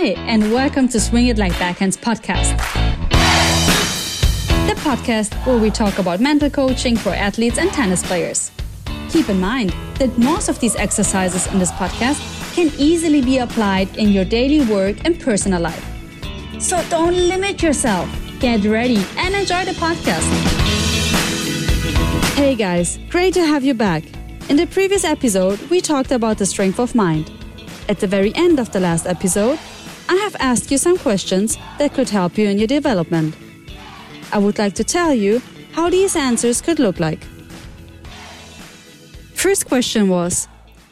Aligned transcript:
Hi, 0.00 0.14
and 0.28 0.52
welcome 0.52 0.86
to 0.90 1.00
Swing 1.00 1.26
It 1.26 1.38
Like 1.38 1.50
Backhands 1.54 1.98
podcast. 1.98 2.56
The 4.68 4.74
podcast 4.74 5.34
where 5.44 5.58
we 5.58 5.70
talk 5.72 5.98
about 5.98 6.20
mental 6.20 6.48
coaching 6.48 6.96
for 6.96 7.08
athletes 7.10 7.58
and 7.58 7.68
tennis 7.72 8.06
players. 8.06 8.52
Keep 9.08 9.28
in 9.28 9.40
mind 9.40 9.74
that 9.98 10.16
most 10.16 10.48
of 10.48 10.60
these 10.60 10.76
exercises 10.76 11.48
in 11.48 11.58
this 11.58 11.72
podcast 11.72 12.22
can 12.54 12.70
easily 12.78 13.20
be 13.20 13.38
applied 13.38 13.96
in 13.96 14.10
your 14.10 14.24
daily 14.24 14.64
work 14.72 15.04
and 15.04 15.18
personal 15.18 15.60
life. 15.60 15.84
So 16.60 16.80
don't 16.90 17.16
limit 17.16 17.60
yourself. 17.60 18.08
Get 18.38 18.64
ready 18.66 19.04
and 19.16 19.34
enjoy 19.34 19.64
the 19.64 19.72
podcast. 19.72 20.28
Hey 22.36 22.54
guys, 22.54 23.00
great 23.08 23.34
to 23.34 23.44
have 23.44 23.64
you 23.64 23.74
back. 23.74 24.04
In 24.48 24.54
the 24.54 24.68
previous 24.68 25.02
episode, 25.02 25.60
we 25.70 25.80
talked 25.80 26.12
about 26.12 26.38
the 26.38 26.46
strength 26.46 26.78
of 26.78 26.94
mind. 26.94 27.32
At 27.88 27.98
the 27.98 28.06
very 28.06 28.32
end 28.36 28.60
of 28.60 28.70
the 28.70 28.78
last 28.78 29.04
episode, 29.04 29.58
I 30.08 30.16
have 30.16 30.36
asked 30.40 30.70
you 30.70 30.78
some 30.78 30.96
questions 30.96 31.58
that 31.78 31.92
could 31.92 32.08
help 32.08 32.38
you 32.38 32.48
in 32.48 32.58
your 32.58 32.66
development. 32.66 33.36
I 34.32 34.38
would 34.38 34.58
like 34.58 34.74
to 34.76 34.84
tell 34.84 35.12
you 35.12 35.42
how 35.72 35.90
these 35.90 36.16
answers 36.16 36.62
could 36.62 36.78
look 36.78 36.98
like. 36.98 37.22
First 39.34 39.66
question 39.66 40.08
was 40.08 40.48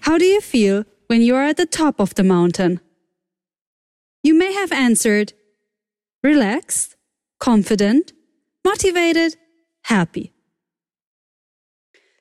How 0.00 0.18
do 0.18 0.24
you 0.24 0.40
feel 0.40 0.84
when 1.06 1.22
you 1.22 1.34
are 1.36 1.44
at 1.44 1.56
the 1.56 1.66
top 1.66 2.00
of 2.00 2.14
the 2.14 2.22
mountain? 2.22 2.80
You 4.22 4.34
may 4.34 4.52
have 4.52 4.72
answered 4.72 5.32
relaxed, 6.22 6.96
confident, 7.38 8.12
motivated, 8.64 9.36
happy. 9.82 10.32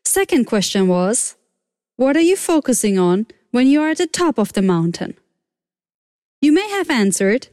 Second 0.05 0.46
question 0.46 0.88
was 0.88 1.35
What 1.98 2.16
are 2.16 2.27
you 2.32 2.38
focusing 2.38 2.98
on 2.98 3.27
when 3.52 3.68
you 3.68 3.82
are 3.82 3.90
at 3.90 3.98
the 3.98 4.08
top 4.08 4.40
of 4.40 4.54
the 4.54 4.62
mountain? 4.62 5.18
You 6.40 6.52
may 6.52 6.70
have 6.70 6.90
answered, 6.90 7.48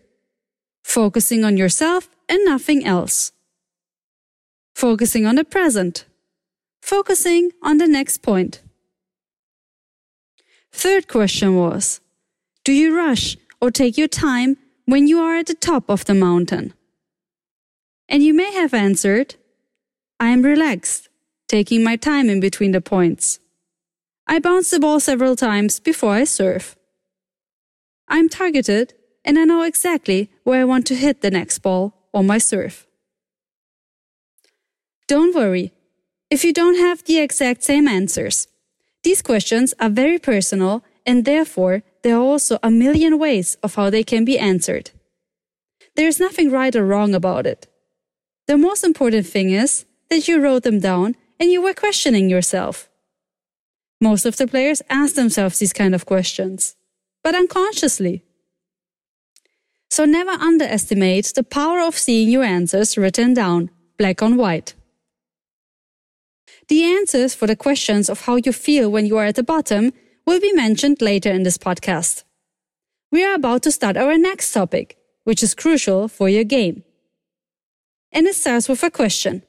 focusing 0.83 1.45
on 1.45 1.57
yourself 1.57 2.09
and 2.29 2.45
nothing 2.45 2.85
else. 2.85 3.32
Focusing 4.74 5.24
on 5.24 5.37
the 5.37 5.45
present. 5.45 6.04
Focusing 6.82 7.51
on 7.63 7.79
the 7.79 7.87
next 7.87 8.18
point. 8.18 8.60
Third 10.71 11.09
question 11.09 11.57
was, 11.57 12.01
do 12.65 12.73
you 12.73 12.96
rush 12.96 13.37
or 13.60 13.71
take 13.71 13.96
your 13.96 14.09
time 14.09 14.57
when 14.85 15.07
you 15.07 15.19
are 15.21 15.37
at 15.37 15.46
the 15.46 15.54
top 15.54 15.88
of 15.88 16.04
the 16.04 16.15
mountain? 16.15 16.74
And 18.09 18.23
you 18.23 18.35
may 18.35 18.52
have 18.52 18.74
answered, 18.74 19.37
I 20.21 20.29
am 20.29 20.43
relaxed, 20.43 21.09
taking 21.48 21.82
my 21.82 21.96
time 21.96 22.29
in 22.29 22.41
between 22.41 22.73
the 22.73 22.80
points. 22.80 23.38
I 24.26 24.41
bounce 24.41 24.71
the 24.71 24.80
ball 24.80 25.01
several 25.01 25.37
times 25.37 25.80
before 25.80 26.13
I 26.13 26.24
serve. 26.24 26.76
I'm 28.09 28.29
targeted 28.29 28.95
and 29.24 29.38
I 29.38 29.45
know 29.45 29.63
exactly 29.63 30.30
where 30.45 30.60
I 30.60 30.65
want 30.65 30.87
to 30.88 30.95
hit 30.95 31.21
the 31.21 31.30
next 31.30 31.59
ball 31.59 31.95
on 32.13 32.27
my 32.27 32.38
serve. 32.38 32.87
Don't 35.07 35.35
worry 35.35 35.73
if 36.30 36.45
you 36.45 36.52
don't 36.52 36.79
have 36.79 37.05
the 37.05 37.19
exact 37.19 37.63
same 37.63 37.87
answers. 37.88 38.49
These 39.02 39.23
questions 39.23 39.75
are 39.79 39.91
very 39.91 40.19
personal 40.19 40.82
and 41.07 41.25
therefore 41.25 41.82
there 42.02 42.16
are 42.16 42.23
also 42.23 42.59
a 42.63 42.71
million 42.71 43.19
ways 43.19 43.57
of 43.63 43.75
how 43.75 43.91
they 43.91 44.02
can 44.02 44.25
be 44.25 44.38
answered. 44.38 44.91
There 45.97 46.09
is 46.09 46.21
nothing 46.21 46.51
right 46.51 46.75
or 46.75 46.85
wrong 46.85 47.15
about 47.15 47.47
it. 47.47 47.66
The 48.47 48.57
most 48.57 48.85
important 48.85 49.27
thing 49.27 49.51
is 49.51 49.85
that 50.10 50.29
you 50.29 50.41
wrote 50.41 50.63
them 50.63 50.80
down 50.80 51.16
and 51.38 51.51
you 51.51 51.63
were 51.63 51.75
questioning 51.75 52.29
yourself. 52.29 52.88
Most 54.01 54.27
of 54.27 54.37
the 54.37 54.47
players 54.47 54.82
ask 54.91 55.15
themselves 55.15 55.59
these 55.59 55.73
kind 55.73 55.95
of 55.95 56.07
questions, 56.07 56.77
but 57.24 57.34
unconsciously. 57.34 58.22
So 59.90 60.04
never 60.04 60.32
underestimate 60.32 61.32
the 61.34 61.42
power 61.42 61.80
of 61.80 61.96
seeing 61.96 62.28
your 62.28 62.44
answers 62.44 62.98
written 62.98 63.32
down, 63.32 63.70
black 63.96 64.22
on 64.22 64.36
white. 64.36 64.75
The 66.68 66.84
answers 66.84 67.34
for 67.34 67.46
the 67.46 67.56
questions 67.56 68.08
of 68.08 68.22
how 68.22 68.36
you 68.36 68.52
feel 68.52 68.90
when 68.90 69.06
you 69.06 69.16
are 69.16 69.26
at 69.26 69.36
the 69.36 69.42
bottom 69.42 69.92
will 70.26 70.40
be 70.40 70.52
mentioned 70.52 71.00
later 71.00 71.30
in 71.30 71.42
this 71.42 71.58
podcast. 71.58 72.24
We 73.10 73.24
are 73.24 73.34
about 73.34 73.62
to 73.62 73.72
start 73.72 73.96
our 73.96 74.18
next 74.18 74.52
topic, 74.52 74.96
which 75.24 75.42
is 75.42 75.54
crucial 75.54 76.08
for 76.08 76.28
your 76.28 76.44
game. 76.44 76.82
And 78.12 78.26
it 78.26 78.34
starts 78.34 78.68
with 78.68 78.82
a 78.82 78.90
question. 78.90 79.42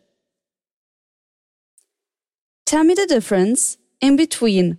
Tell 2.65 2.83
me 2.83 2.93
the 2.93 3.05
difference 3.05 3.77
in 4.01 4.15
between 4.15 4.77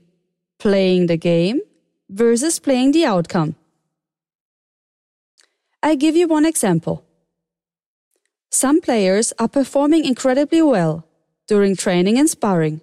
playing 0.59 1.07
the 1.07 1.17
game 1.17 1.61
versus 2.09 2.59
playing 2.59 2.93
the 2.93 3.05
outcome. 3.05 3.57
I 5.83 5.95
give 5.95 6.17
you 6.17 6.29
one 6.29 6.47
example. 6.47 7.05
Some 8.51 8.81
players 8.81 9.33
are 9.39 9.49
performing 9.49 10.05
incredibly 10.05 10.63
well 10.63 11.07
during 11.47 11.77
training 11.77 12.19
and 12.19 12.29
sparring. 12.29 12.81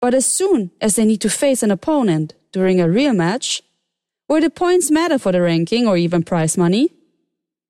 But 0.00 0.14
as 0.14 0.26
soon 0.26 0.70
as 0.80 0.96
they 0.96 1.04
need 1.04 1.20
to 1.22 1.30
face 1.30 1.62
an 1.62 1.70
opponent 1.70 2.34
during 2.52 2.80
a 2.80 2.88
real 2.88 3.12
match, 3.12 3.62
where 4.26 4.40
the 4.40 4.50
points 4.50 4.90
matter 4.90 5.18
for 5.18 5.32
the 5.32 5.40
ranking 5.40 5.86
or 5.86 5.96
even 5.96 6.22
prize 6.22 6.58
money, 6.58 6.92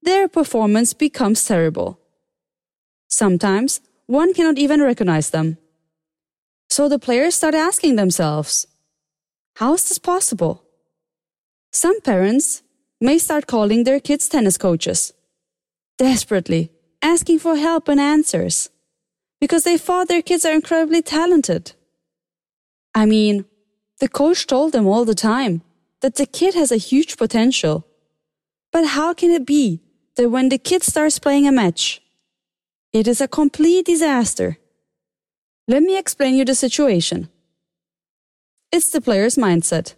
their 0.02 0.28
performance 0.28 0.92
becomes 0.92 1.44
terrible. 1.44 2.00
Sometimes 3.08 3.80
one 4.06 4.34
cannot 4.34 4.58
even 4.58 4.82
recognize 4.82 5.30
them. 5.30 5.58
So 6.68 6.88
the 6.88 6.98
players 6.98 7.34
start 7.34 7.54
asking 7.54 7.96
themselves, 7.96 8.66
how 9.56 9.72
is 9.72 9.88
this 9.88 9.98
possible? 9.98 10.62
Some 11.72 12.00
parents 12.02 12.62
may 13.00 13.18
start 13.18 13.46
calling 13.46 13.84
their 13.84 14.00
kids 14.00 14.28
tennis 14.28 14.58
coaches, 14.58 15.14
desperately 15.96 16.70
asking 17.00 17.38
for 17.38 17.56
help 17.56 17.88
and 17.88 17.98
answers, 17.98 18.68
because 19.40 19.64
they 19.64 19.78
thought 19.78 20.08
their 20.08 20.20
kids 20.20 20.44
are 20.44 20.52
incredibly 20.52 21.00
talented. 21.00 21.72
I 22.94 23.06
mean, 23.06 23.46
the 24.00 24.08
coach 24.08 24.46
told 24.46 24.72
them 24.72 24.86
all 24.86 25.06
the 25.06 25.14
time 25.14 25.62
that 26.02 26.16
the 26.16 26.26
kid 26.26 26.54
has 26.54 26.70
a 26.70 26.76
huge 26.76 27.16
potential. 27.16 27.86
But 28.72 28.88
how 28.88 29.14
can 29.14 29.30
it 29.30 29.46
be 29.46 29.80
that 30.16 30.28
when 30.28 30.50
the 30.50 30.58
kid 30.58 30.82
starts 30.82 31.18
playing 31.18 31.48
a 31.48 31.52
match, 31.52 32.02
it 32.92 33.08
is 33.08 33.22
a 33.22 33.28
complete 33.28 33.86
disaster? 33.86 34.58
Let 35.66 35.82
me 35.82 35.96
explain 35.96 36.34
you 36.34 36.44
the 36.44 36.54
situation. 36.54 37.28
It's 38.72 38.90
the 38.90 39.00
player's 39.00 39.36
mindset. 39.36 39.94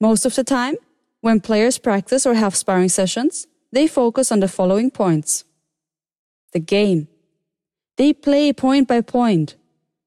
Most 0.00 0.24
of 0.24 0.34
the 0.34 0.44
time, 0.44 0.76
when 1.20 1.40
players 1.40 1.78
practice 1.78 2.26
or 2.26 2.34
have 2.34 2.56
sparring 2.56 2.88
sessions, 2.88 3.46
they 3.72 3.86
focus 3.86 4.32
on 4.32 4.40
the 4.40 4.48
following 4.48 4.90
points. 4.90 5.44
The 6.52 6.60
game. 6.60 7.08
They 7.96 8.12
play 8.12 8.52
point 8.52 8.88
by 8.88 9.00
point, 9.00 9.56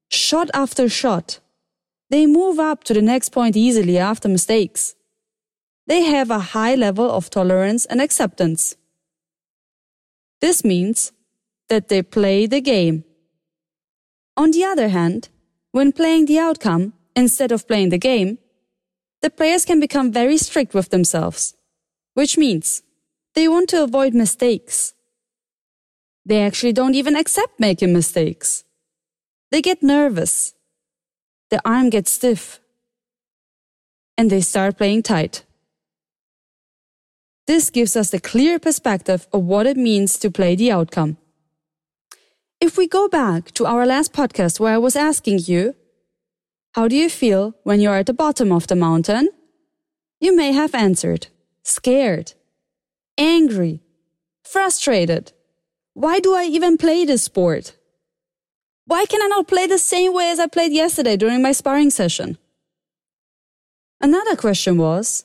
shot 0.09 0.50
after 0.53 0.90
shot. 0.90 1.40
They 2.09 2.25
move 2.25 2.59
up 2.59 2.84
to 2.85 2.94
the 2.94 3.01
next 3.01 3.29
point 3.29 3.56
easily 3.56 3.97
after 3.97 4.28
mistakes. 4.28 4.96
They 5.88 6.03
have 6.03 6.31
a 6.31 6.40
high 6.53 6.75
level 6.75 7.09
of 7.09 7.29
tolerance 7.29 7.85
and 7.85 8.02
acceptance. 8.02 8.75
This 10.41 10.63
means 10.63 11.12
that 11.69 11.88
they 11.88 12.02
play 12.02 12.46
the 12.47 12.62
game 12.62 13.03
on 14.38 14.52
the 14.52 14.66
other 14.66 14.90
hand, 14.90 15.29
when 15.72 15.91
playing 15.94 16.25
the 16.25 16.40
outcome 16.40 16.94
instead 17.16 17.52
of 17.52 17.68
playing 17.68 17.90
the 17.90 17.98
game, 17.98 18.38
the 19.22 19.30
players 19.30 19.66
can 19.66 19.80
become 19.80 20.12
very 20.12 20.38
strict 20.38 20.74
with 20.74 20.90
themselves, 20.90 21.56
which 22.14 22.38
means 22.38 22.84
they 23.34 23.48
want 23.48 23.70
to 23.70 23.84
avoid 23.84 24.14
mistakes. 24.14 24.94
They 26.26 26.42
actually 26.42 26.74
don't 26.74 26.96
even 26.96 27.16
accept 27.16 27.59
making 27.59 27.94
mistakes. 27.94 28.64
They 29.52 29.62
get 29.62 29.84
nervous. 29.84 30.53
The 31.50 31.62
arm 31.68 31.90
gets 31.90 32.12
stiff. 32.12 32.59
And 34.18 34.30
they 34.30 34.42
start 34.42 34.78
playing 34.78 35.03
tight. 35.03 35.44
This 37.47 37.70
gives 37.70 37.96
us 37.96 38.14
a 38.14 38.20
clear 38.20 38.58
perspective 38.58 39.28
of 39.32 39.44
what 39.44 39.67
it 39.67 39.78
means 39.78 40.17
to 40.20 40.32
play 40.32 40.56
the 40.56 40.72
outcome. 40.72 41.17
If 42.59 42.78
we 42.78 42.88
go 42.88 43.08
back 43.08 43.52
to 43.52 43.67
our 43.67 43.85
last 43.85 44.14
podcast 44.14 44.59
where 44.59 44.73
I 44.73 44.79
was 44.79 44.96
asking 44.96 45.40
you, 45.46 45.76
how 46.76 46.90
do 46.90 46.96
you 46.98 47.10
feel 47.10 47.56
when 47.64 47.80
you 47.80 47.90
are 47.90 48.00
at 48.00 48.06
the 48.06 48.14
bottom 48.14 48.52
of 48.52 48.68
the 48.68 48.76
mountain? 48.76 49.30
You 50.20 50.36
may 50.36 50.52
have 50.52 50.76
answered, 50.76 51.28
scared, 51.64 52.34
angry, 53.18 53.80
frustrated. 54.44 55.32
Why 55.94 56.20
do 56.20 56.36
I 56.36 56.44
even 56.44 56.78
play 56.78 57.06
this 57.06 57.24
sport? 57.24 57.78
Why 58.88 59.06
can 59.06 59.22
I 59.22 59.28
not 59.28 59.48
play 59.48 59.68
the 59.68 59.78
same 59.78 60.14
way 60.14 60.30
as 60.30 60.38
I 60.38 60.48
played 60.48 60.74
yesterday 60.74 61.16
during 61.16 61.42
my 61.42 61.54
sparring 61.54 61.92
session? 61.92 62.38
Another 64.02 64.36
question 64.36 64.78
was, 64.78 65.24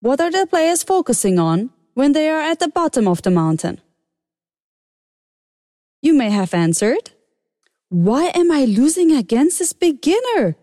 what 0.00 0.20
are 0.20 0.30
the 0.30 0.46
players 0.46 0.82
focusing 0.82 1.38
on 1.38 1.70
when 1.94 2.12
they 2.12 2.28
are 2.28 2.42
at 2.42 2.58
the 2.58 2.68
bottom 2.68 3.08
of 3.08 3.22
the 3.22 3.30
mountain? 3.30 3.80
You 6.02 6.12
may 6.12 6.28
have 6.28 6.52
answered, 6.52 7.12
Why 7.88 8.24
am 8.34 8.52
I 8.52 8.66
losing 8.66 9.10
against 9.10 9.58
this 9.58 9.72
beginner? 9.72 10.54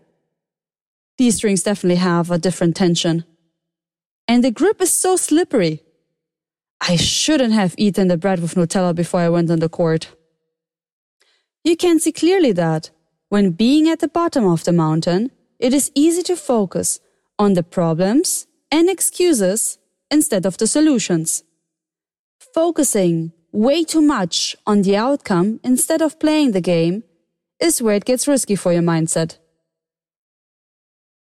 These 1.16 1.36
strings 1.36 1.62
definitely 1.62 1.96
have 1.96 2.30
a 2.30 2.38
different 2.38 2.76
tension. 2.76 3.24
and 4.26 4.42
the 4.42 4.50
grip 4.50 4.80
is 4.80 4.94
so 4.94 5.16
slippery. 5.16 5.82
I 6.80 6.96
shouldn't 6.96 7.52
have 7.54 7.74
eaten 7.78 8.08
the 8.08 8.16
bread 8.16 8.40
with 8.40 8.54
Nutella 8.54 8.94
before 8.94 9.20
I 9.20 9.28
went 9.28 9.50
on 9.50 9.60
the 9.60 9.68
court. 9.68 10.08
You 11.62 11.76
can 11.76 11.98
see 11.98 12.12
clearly 12.12 12.52
that, 12.52 12.90
when 13.28 13.50
being 13.50 13.88
at 13.88 14.00
the 14.00 14.08
bottom 14.08 14.46
of 14.46 14.64
the 14.64 14.72
mountain, 14.72 15.30
it 15.58 15.72
is 15.72 15.90
easy 15.94 16.22
to 16.24 16.36
focus 16.36 17.00
on 17.38 17.54
the 17.54 17.62
problems 17.62 18.46
and 18.70 18.88
excuses 18.88 19.78
instead 20.10 20.46
of 20.46 20.56
the 20.58 20.66
solutions. 20.66 21.42
Focusing 22.54 23.32
way 23.52 23.84
too 23.84 24.02
much 24.02 24.56
on 24.66 24.82
the 24.82 24.96
outcome 24.96 25.60
instead 25.64 26.02
of 26.02 26.18
playing 26.18 26.52
the 26.52 26.60
game 26.60 27.02
is 27.60 27.80
where 27.80 27.96
it 27.96 28.04
gets 28.04 28.28
risky 28.28 28.56
for 28.56 28.72
your 28.72 28.82
mindset. 28.82 29.38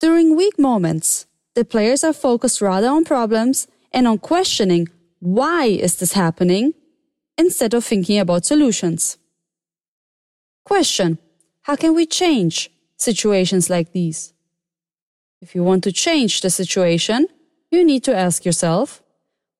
During 0.01 0.35
weak 0.35 0.57
moments, 0.57 1.27
the 1.53 1.63
players 1.63 2.03
are 2.03 2.11
focused 2.11 2.59
rather 2.59 2.87
on 2.87 3.05
problems 3.05 3.67
and 3.91 4.07
on 4.07 4.17
questioning 4.17 4.87
why 5.19 5.65
is 5.65 5.97
this 5.97 6.13
happening 6.13 6.73
instead 7.37 7.75
of 7.75 7.85
thinking 7.85 8.17
about 8.17 8.43
solutions. 8.43 9.19
Question. 10.65 11.19
How 11.61 11.75
can 11.75 11.93
we 11.93 12.07
change 12.07 12.71
situations 12.97 13.69
like 13.69 13.91
these? 13.91 14.33
If 15.39 15.53
you 15.53 15.63
want 15.63 15.83
to 15.83 15.91
change 15.91 16.41
the 16.41 16.49
situation, 16.49 17.27
you 17.69 17.85
need 17.85 18.03
to 18.05 18.15
ask 18.15 18.43
yourself, 18.43 19.03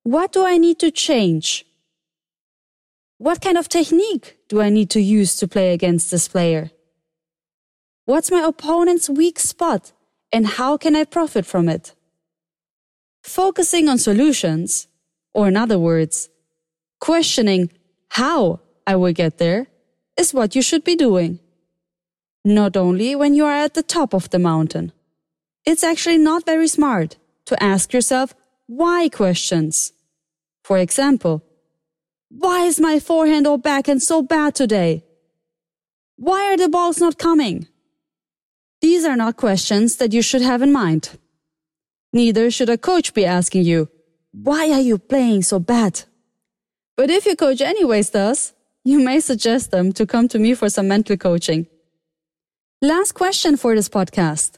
what 0.02 0.32
do 0.32 0.44
I 0.44 0.58
need 0.58 0.80
to 0.80 0.90
change? 0.90 1.66
What 3.20 3.42
kind 3.42 3.60
of 3.60 3.70
technique 3.70 4.38
do 4.50 4.60
I 4.60 4.70
need 4.70 4.90
to 4.92 5.00
use 5.00 5.36
to 5.36 5.48
play 5.48 5.74
against 5.74 6.10
this 6.10 6.28
player? 6.28 6.72
What's 8.06 8.32
my 8.32 8.42
opponent's 8.42 9.08
weak 9.08 9.38
spot 9.38 9.92
and 10.32 10.48
how 10.48 10.78
can 10.78 10.96
I 10.96 11.04
profit 11.04 11.46
from 11.46 11.68
it? 11.70 11.94
Focusing 13.24 13.88
on 13.88 13.98
solutions, 13.98 14.88
or 15.34 15.48
in 15.48 15.58
other 15.58 15.78
words, 15.78 16.30
questioning 17.00 17.70
how 18.10 18.60
I 18.88 18.96
will 18.96 19.14
get 19.14 19.38
there, 19.38 19.68
is 20.18 20.34
what 20.34 20.56
you 20.56 20.62
should 20.62 20.84
be 20.84 20.96
doing. 20.96 21.40
Not 22.44 22.76
only 22.76 23.16
when 23.16 23.34
you 23.36 23.46
are 23.46 23.64
at 23.66 23.74
the 23.74 23.84
top 23.84 24.14
of 24.14 24.30
the 24.30 24.40
mountain. 24.40 24.92
It's 25.66 25.84
actually 25.84 26.18
not 26.18 26.46
very 26.46 26.68
smart 26.68 27.18
to 27.46 27.62
ask 27.64 27.94
yourself 27.94 28.34
why 28.66 29.10
questions. 29.10 29.94
For 30.64 30.78
example, 30.78 31.44
why 32.30 32.66
is 32.66 32.80
my 32.80 33.00
forehand 33.00 33.46
or 33.46 33.58
backhand 33.58 34.02
so 34.02 34.22
bad 34.22 34.56
today? 34.56 35.04
Why 36.16 36.52
are 36.52 36.58
the 36.58 36.70
balls 36.70 37.00
not 37.00 37.18
coming? 37.18 37.68
These 38.82 39.06
are 39.06 39.16
not 39.16 39.38
questions 39.38 39.98
that 39.98 40.12
you 40.12 40.22
should 40.22 40.42
have 40.42 40.62
in 40.62 40.72
mind. 40.72 41.18
Neither 42.14 42.50
should 42.52 42.70
a 42.70 42.78
coach 42.78 43.14
be 43.14 43.26
asking 43.26 43.64
you, 43.64 43.90
why 44.32 44.72
are 44.72 44.82
you 44.82 44.98
playing 44.98 45.44
so 45.44 45.60
bad? 45.60 46.04
But 46.98 47.10
if 47.10 47.26
your 47.26 47.36
coach 47.36 47.62
anyways 47.62 48.10
does, 48.10 48.54
you 48.84 49.00
may 49.00 49.20
suggest 49.20 49.72
them 49.72 49.92
to 49.94 50.06
come 50.06 50.28
to 50.30 50.40
me 50.40 50.56
for 50.56 50.70
some 50.70 50.88
mental 50.88 51.16
coaching. 51.18 51.68
Last 52.82 53.12
question 53.12 53.58
for 53.58 53.76
this 53.76 53.90
podcast. 53.90 54.58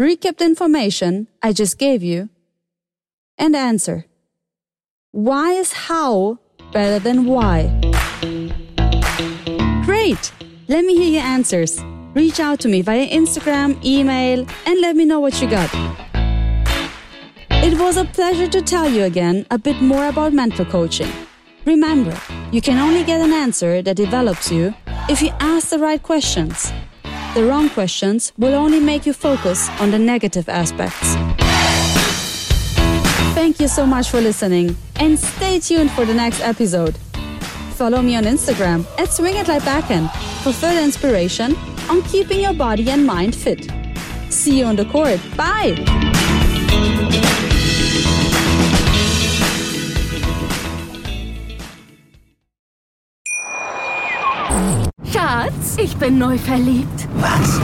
Recap 0.00 0.38
the 0.38 0.46
information 0.46 1.28
I 1.42 1.52
just 1.52 1.78
gave 1.78 2.02
you 2.02 2.28
and 3.38 3.54
answer. 3.54 4.06
Why 5.12 5.52
is 5.52 5.72
how 5.72 6.38
better 6.72 6.98
than 6.98 7.26
why? 7.26 7.70
Great! 9.84 10.32
Let 10.68 10.84
me 10.84 10.96
hear 10.96 11.20
your 11.20 11.22
answers. 11.22 11.80
Reach 12.14 12.40
out 12.40 12.60
to 12.60 12.68
me 12.68 12.82
via 12.82 13.08
Instagram, 13.08 13.82
email, 13.82 14.46
and 14.66 14.80
let 14.80 14.96
me 14.96 15.06
know 15.06 15.18
what 15.20 15.40
you 15.40 15.48
got. 15.48 15.70
It 17.64 17.78
was 17.78 17.96
a 17.96 18.04
pleasure 18.04 18.48
to 18.48 18.60
tell 18.60 18.86
you 18.88 19.04
again 19.04 19.46
a 19.50 19.56
bit 19.56 19.80
more 19.80 20.08
about 20.08 20.34
mental 20.34 20.66
coaching. 20.66 21.10
Remember, 21.64 22.14
you 22.50 22.60
can 22.60 22.78
only 22.78 23.02
get 23.02 23.22
an 23.22 23.32
answer 23.32 23.80
that 23.80 23.96
develops 23.96 24.50
you 24.50 24.74
if 25.08 25.22
you 25.22 25.30
ask 25.40 25.70
the 25.70 25.78
right 25.78 26.02
questions. 26.02 26.70
The 27.34 27.46
wrong 27.46 27.70
questions 27.70 28.32
will 28.36 28.54
only 28.54 28.78
make 28.80 29.06
you 29.06 29.14
focus 29.14 29.70
on 29.80 29.90
the 29.90 29.98
negative 29.98 30.50
aspects. 30.50 31.14
Thank 33.34 33.58
you 33.58 33.68
so 33.68 33.86
much 33.86 34.10
for 34.10 34.20
listening 34.20 34.76
and 34.96 35.18
stay 35.18 35.60
tuned 35.60 35.90
for 35.92 36.04
the 36.04 36.12
next 36.12 36.40
episode. 36.40 36.94
Follow 37.72 38.02
me 38.02 38.16
on 38.16 38.24
Instagram 38.24 38.84
at 38.98 39.10
Swing 39.10 39.36
It 39.36 39.48
Like 39.48 39.64
Backhand 39.64 40.10
for 40.42 40.52
further 40.52 40.80
inspiration 40.80 41.56
on 41.88 42.02
keeping 42.02 42.40
your 42.40 42.54
body 42.54 42.90
and 42.90 43.06
mind 43.06 43.34
fit. 43.34 43.70
See 44.30 44.58
you 44.60 44.66
on 44.66 44.76
the 44.76 44.84
court. 44.84 45.20
Bye! 45.36 45.76
Schatz, 55.12 55.76
ich 55.76 55.96
bin 55.96 56.18
neu 56.18 56.38
verliebt. 56.38 57.08
Was? 57.14 57.60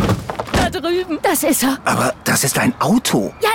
Da 0.53 0.71
drüben. 0.71 1.19
Das 1.23 1.43
ist 1.43 1.63
er. 1.63 1.79
Aber 1.85 2.15
das 2.25 2.45
ist 2.45 2.59
ein 2.59 2.75
Auto. 2.81 3.33
Ja, 3.43 3.51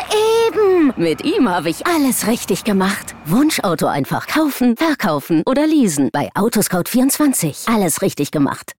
eben. 0.47 0.93
Mit 0.95 1.23
ihm 1.23 1.49
habe 1.49 1.69
ich 1.69 1.85
alles 1.85 2.27
richtig 2.27 2.63
gemacht. 2.63 3.15
Wunschauto 3.25 3.87
einfach 3.87 4.27
kaufen, 4.27 4.75
verkaufen 4.77 5.43
oder 5.45 5.67
leasen. 5.67 6.09
Bei 6.11 6.29
Autoscout24. 6.33 7.73
Alles 7.73 8.01
richtig 8.01 8.31
gemacht. 8.31 8.71